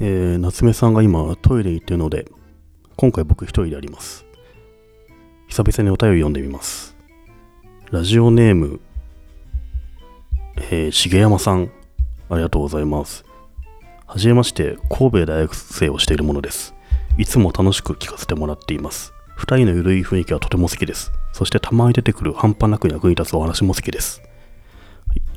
[0.00, 2.26] えー、夏目さんが今トイレに行ってるので、
[2.96, 4.24] 今回僕一人でやります。
[5.46, 6.96] 久々にお便り読んでみます。
[7.92, 8.80] ラジオネーム、
[10.56, 11.70] えー、重山さん、
[12.28, 13.24] ありがとうございます。
[14.06, 16.74] はじめまして、神戸大学生をしているものです。
[17.16, 19.12] いつも楽しく聞かせてもらっています。
[19.36, 21.12] 二人のゆるい雰囲気はとても好きです。
[21.32, 24.22] そしてたまに出てくる半端なく役に立つお話も好きです。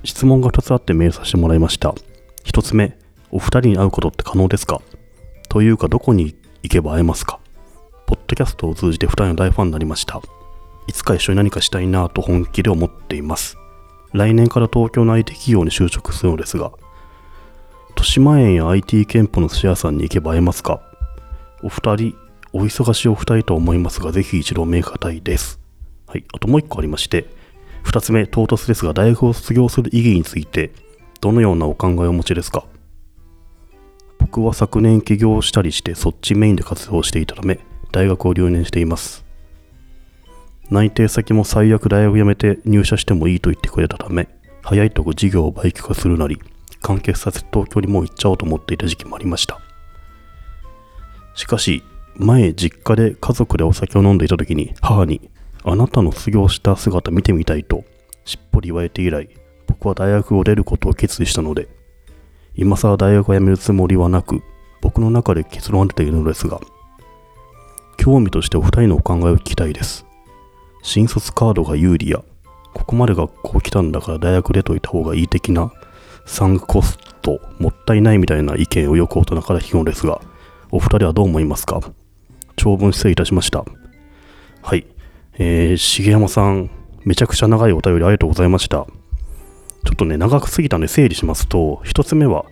[0.03, 1.93] 質問が2つあってメールさせてもらいました。
[2.45, 2.97] 1つ目、
[3.31, 4.81] お二人に会うことって可能ですか？
[5.49, 7.39] というか、どこに行けば会えますか？
[8.05, 10.21] ポッドキャストを通じて2人の大ファンになりました。
[10.87, 13.57] いつか一緒に何かしたいなぁと本気で思っています。
[14.13, 16.71] 来年から東京の IT 企業に就職するのですが、
[17.89, 20.81] 豊島園や IT 憲法の寿司屋さんに行けば会えますか？
[21.61, 22.15] お二人、
[22.53, 25.59] お忙しいお二人と思いますが、ぜひ一度お目がたいです。
[26.07, 27.25] はい、あともう一個ありまして、
[27.83, 30.71] 二つ目、唐突ですが、大学を卒業する意義について、
[31.19, 32.63] どのようなお考えをお持ちですか？
[34.37, 37.59] 僕は昨年起業したりして、そっちメインで活動していたため、
[37.91, 39.25] 大学を留年しています。
[40.69, 44.29] 内定先も最悪大学辞めて入社してもいいと言ってくれたため、
[44.61, 46.39] 早いとこ事業を売却化するなり、
[46.83, 49.59] 完結させ東京にもう行っちゃおうと思っていた時期もありました。
[51.33, 51.81] しかし、
[52.13, 55.31] 前実家で家族でお酒を飲んでいた時に母に、
[55.63, 57.85] あなたの卒業した姿見てみたいと
[58.23, 59.29] しっぽり言われて以来、
[59.65, 61.67] 僕は大学を出ることを決意したので、
[62.57, 64.41] 今更大学を辞めるつもりはなく、
[64.81, 66.59] 僕の中で結論が出ているのですが、
[67.97, 70.05] 興味としてお二人のお考えを聞きたいです。
[70.81, 72.23] 新卒カードが有利や、
[72.73, 75.71] ここまで学校来たんだから大学出といた方がいい的な、
[76.25, 80.21] サンクコストもったいないみたいな意見をよく大人から聞くのですが、
[80.71, 81.79] お二人はどう思いますか？
[82.55, 83.63] 長文失礼いたしました。
[84.61, 84.85] はい。
[85.37, 86.69] えー、重山さん、
[87.05, 88.87] めちゃくちゃ長いお便りありがとうございました。
[89.87, 92.45] ちょっとね、長くすぎたんで整理しますと、一つ目は、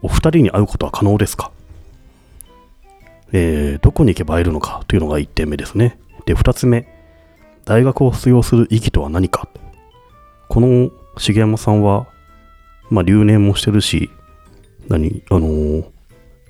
[0.00, 1.52] お二人に会うことは可能ですか？
[3.32, 4.82] えー、どこに行けば会えるのか？
[4.88, 5.98] というのが一点目ですね。
[6.24, 6.88] で、二つ目、
[7.66, 9.50] 大学を卒業する意義とは何か？
[10.48, 12.08] この重山さんは、
[12.88, 14.08] まあ、留年もしてるし、
[14.88, 15.84] 何、あのー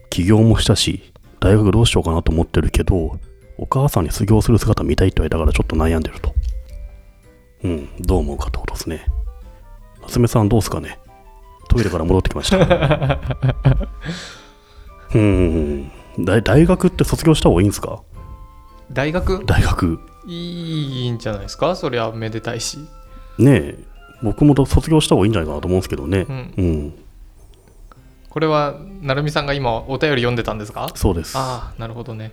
[0.08, 3.18] 起業もしたし、大学どうしようかなと思ってるけど、
[3.58, 6.34] お母さんに卒業する姿見たいって言われたからちょっと悩んでると。
[7.62, 9.06] うん、どう思うかってことですね。
[10.10, 10.98] 夏目さんどうすかね？
[11.68, 12.58] トイレから戻ってきました。
[15.14, 18.02] うん大、大学って卒業した方がいいんですか？
[18.90, 19.44] 大学？
[19.44, 20.00] 大学。
[20.26, 21.76] いいんじゃないですか？
[21.76, 22.78] そりゃめでたいし。
[23.38, 23.78] ねえ、
[24.20, 26.26] 僕も卒業した方がいいんじゃないかなと思うんですけどね。
[26.28, 26.94] うん、うん、
[28.28, 30.90] これは成美さんが今お便り読んでたんですか？
[30.96, 31.38] そうです。
[31.38, 32.32] ああなるほどね。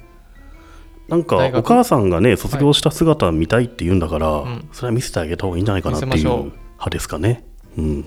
[1.10, 7.46] なんかお母さんがね卒業した姿見たいって言うんだから、うんそれは見せてあげた方がいいんじゃないかなっていう派ですかね。
[7.78, 8.06] うん、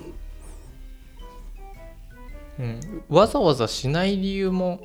[2.58, 4.80] うん、わざわざしない理由も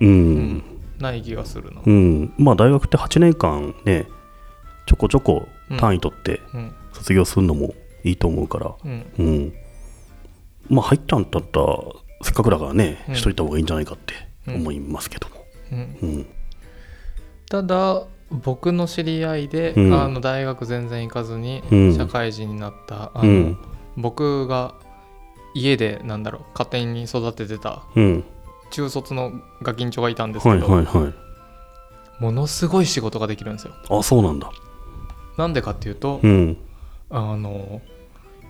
[0.00, 0.62] うん、
[0.98, 1.80] ない気がするな。
[1.84, 4.06] うん、まあ大学って8年間ね
[4.86, 5.48] ちょこちょこ
[5.78, 6.74] 単位取ってうん。
[6.92, 9.06] 卒業するのもいいと思うから、うん。
[9.18, 9.54] うん、
[10.68, 11.66] まあ入ったんだったら
[12.22, 13.16] せっかくだからね、うん。
[13.16, 14.14] しといた方がいいんじゃないかって
[14.46, 15.34] 思いますけども。
[15.72, 16.26] うん、うん、
[17.48, 19.94] ただ僕の知り合いで、うん。
[19.94, 21.96] あの大学全然行かずにうん。
[21.96, 23.58] 社会人になった、あのうん、
[23.96, 24.74] 僕が
[25.54, 28.24] 家でなんだろう家庭に育ててたうん、
[28.70, 31.14] 中卒のガキンチョがいたんですはいけど、はいはい。
[32.22, 33.74] ものすごい仕事ができるんですよ。
[33.90, 34.50] あ、そうなんだ。
[35.36, 36.56] なんでかっていうと、うん、
[37.10, 37.82] あの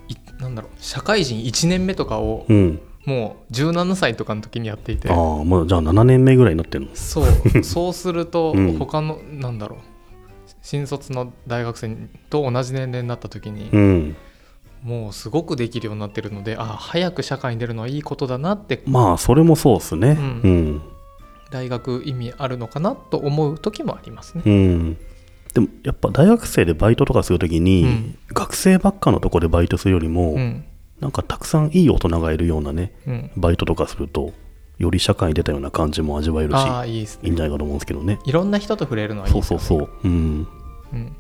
[0.09, 2.81] いなんだろう社会人1年目とかをうん。
[3.05, 6.91] もう17歳とかの時にやっていてああ、まあじゃあ7年目ぐらいになってるの。
[6.95, 7.27] そう
[7.63, 9.79] そうするとうん他の、なんだろう
[10.61, 11.97] 新卒の大学生
[12.31, 14.17] と同じ年齢になった時に、うん。
[14.83, 20.11] もうすごくできるようになってるのであ早く社会に出るのはいいことだなってまあそれもそうですね。
[20.11, 20.83] うんうん。
[21.51, 24.43] 大学意味あるのかなと思う時もありますね。
[24.45, 24.97] うん。
[25.55, 30.65] でもやっぱ大学生でバイトとかするときに、うん学生ばっかのとこでバイトするよりも、うん
[31.01, 34.33] なんかたくさんいい大人がいるようなね、うん、バイトとかすると、
[34.79, 37.09] より社会に出たような感じも味わえるし、ああいいね。
[37.23, 38.19] いいんじゃないかと思うんですけどね。
[38.25, 39.91] いろんな人と触れるのはいいそうですよねそうそう。
[40.05, 40.49] うん。
[40.93, 41.17] うん、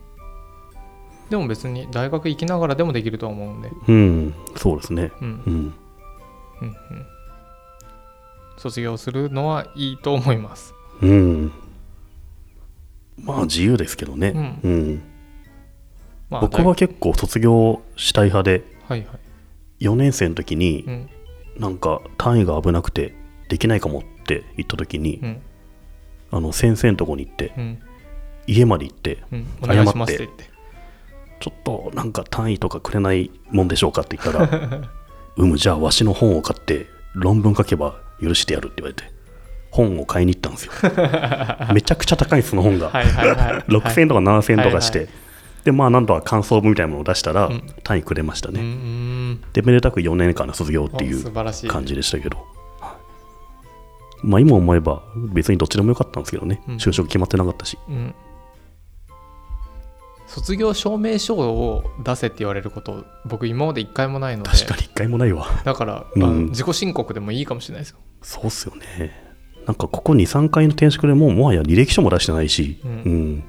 [1.30, 4.34] でも別に大学行きながらでもできると思うんで、うん。
[4.56, 5.12] そうですね。
[5.20, 5.52] うんうん。
[6.62, 6.74] うんうん、
[8.56, 10.74] 卒業するのはいいと思います。
[11.02, 11.52] うん。
[13.22, 14.28] まあ自由ですけどね。
[14.28, 15.02] うんうん。
[16.30, 19.84] まあ、僕は結構卒業したい派で、大はいはい。
[19.84, 21.10] 4年生の時にう、ん
[21.58, 23.14] なんか単位が危なくて
[23.48, 25.42] できないかもって言った時に、うん
[26.28, 27.78] あの先生のとこに行ってうん
[28.48, 30.55] 家まで行ってうん、って。
[31.40, 34.80] ちょっとなんか単位とかくれないもんでしょうかって言ったら
[35.36, 39.04] うむじゃあわしの本を買って論文書けば許してやるって言われて
[39.70, 40.72] 本を買いに行ったんですよ。
[41.74, 43.36] めちゃくちゃ高いその本が、はいはいはい。
[43.68, 45.08] 6000円とか7000円とかして、はい
[45.64, 47.62] でまあなんとか感想文みたいなものを出したら、うん。
[47.82, 48.60] 単位くれましたね、
[49.52, 51.68] でめでたく4年間の卒業っていおう素晴らしい。
[51.68, 52.38] 感じでしたけど、
[52.80, 52.96] は
[54.22, 54.26] い。
[54.26, 55.02] まあ今思えば
[55.34, 56.76] 別にどっちでもよかったんですけどね、うん。
[56.76, 57.76] 就職決まってなかったし。
[57.88, 58.14] うん
[60.26, 64.50] 卒業証明書を出せって言われること僕今まで一回もないので。
[64.50, 65.46] 確かに一回もないわ。
[65.64, 66.46] だから、うん。
[66.48, 69.26] 自己申告でもいいかもしれないですよ、そうっすよね。
[69.66, 72.90] なんかここ23回の転職でもうもはや履歴書も出してないし、うん。
[72.90, 73.44] うん。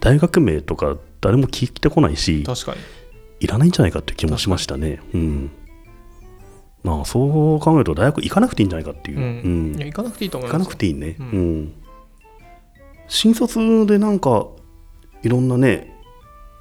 [0.00, 2.78] 大学名とか誰も聞いてこないし確かに。
[3.40, 5.00] いらないんじゃないかっていう気もしましたね。
[5.14, 5.50] うん。
[6.82, 9.24] まあそう考えると大学行かなくていいんじゃないかっていう、うん。
[9.24, 9.76] うん。
[9.76, 10.70] いや行かなくていいと思い行かますよ。
[10.70, 11.16] なくていいね。
[11.18, 11.72] ううんん。
[13.08, 14.46] 新卒でなんか、
[15.22, 15.99] いろんなね、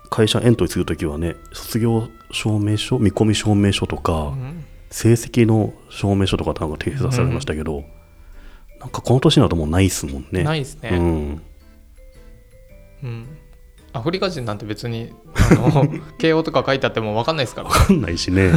[0.10, 7.84] 会社エントリーするときはね、卒業証明書、見込み証明書とか、うん成績の証明書とかなんか提出されましたけど、
[8.80, 10.44] なんかこの年になるともうないっすもんね。
[10.44, 11.42] ないですね、うん。
[13.04, 13.28] うん
[13.92, 15.88] アフリカ人なんて別にあの
[16.20, 18.52] 慶応とか書いてあっても分かんないですからわかんないしね。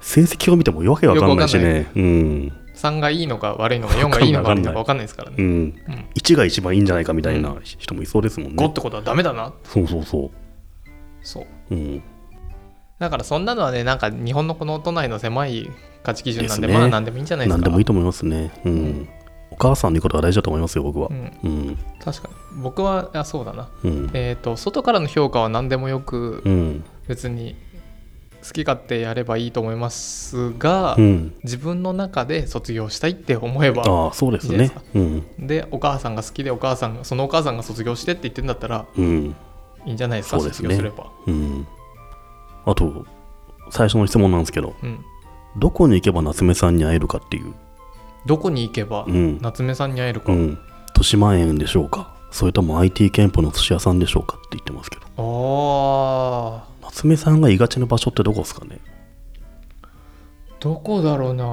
[0.00, 1.90] 成績を見てもわけわかんないしね。
[1.94, 2.52] うん。
[2.74, 5.46] 3がいいのか悪いのか4がいいのか悪いのか分かんないですからね、うん。
[5.46, 5.74] うん、
[6.14, 8.72] 1が一番いいんじゃないかみたいな人もいそうですもん5ねっ。
[8.74, 10.30] てことはダメだなそうそうそ
[11.26, 11.74] そうう。
[11.74, 12.02] うん。
[12.98, 15.70] だからそんなのはねなんか日本のこの都内の狭い
[16.02, 18.50] 価値基準なんでねまあ何でもいいんじゃないですか何でもいいと思いますね。
[18.64, 18.72] うん。
[18.72, 19.08] うん
[19.48, 21.14] お母さんの言うことが大事だと思いますよ、僕はう。
[21.14, 21.78] ん、うん。
[22.04, 24.10] 確かに僕はあそうだなうん。
[24.12, 26.84] えっ、と外からの評価は何でもよくうん。
[27.06, 27.56] 別に
[28.46, 31.34] 好き勝手やればいいと思いますが、うん。
[31.42, 34.72] 自分の中で卒業したいって思えばああ、そうですね。
[34.94, 35.46] うん。
[35.46, 39.36] でお母さんが好きでお母さんがそのお母さんが卒業してって言ってんだったらうん。
[39.86, 41.66] いいんじゃないですかそうですねすればうん。
[42.64, 43.06] あと、
[43.70, 45.04] 最初の質問なんですけど、うん
[45.58, 47.54] どこに行けば夏目さんに会えるかっていう。
[48.26, 49.38] どこに行けばうん。
[49.40, 50.48] 夏目さんに会えるか、うん。
[50.88, 55.06] 豊島園でしょうかそれとも IT 店舗の寿司屋さんでしょうかって言ってますけど。
[55.16, 58.80] あー夏目さんがいがちな場所ってどこですかね
[60.60, 61.44] どこだろうな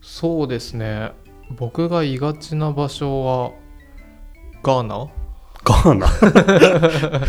[0.00, 1.12] そうですね
[1.50, 3.50] 僕がいがちな場所は
[4.62, 5.08] ガーナ
[5.70, 6.06] ガーナ。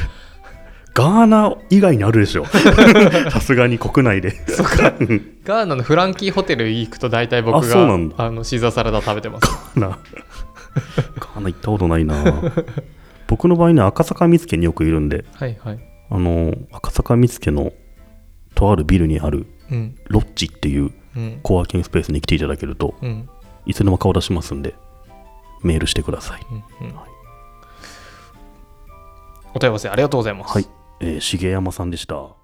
[0.93, 2.45] ガーナ以外にあるでしょ。
[3.31, 4.31] さすがに国内で。
[4.47, 4.93] そっか。
[4.99, 5.37] うん。
[5.45, 7.83] ガーナのフランキーホテル行くと大体僕が
[8.17, 9.47] あのシーザーサラダ食べてます。
[9.47, 9.87] ガーナ。
[9.87, 12.23] ガーナ行ったことないな。
[13.27, 15.79] 僕の場合ね、赤坂見附によくいるんで、はいはい。
[16.09, 17.71] あの、赤坂見附の
[18.53, 19.95] とあるビルにあるうん。
[20.09, 21.39] ロッジっていううん。
[21.41, 23.29] コワーキングスペースに来ていただけるとうん。
[23.65, 24.75] いつでも顔出しますんで
[25.63, 26.41] メールしてください。
[26.51, 26.95] うんうん。
[26.95, 27.20] はい
[29.53, 30.67] お問い合わせありがとうございます、はい、
[30.99, 32.40] えー、重山さんでした。